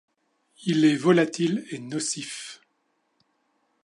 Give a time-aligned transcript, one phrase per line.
[0.65, 2.59] Il est volatil et nocif.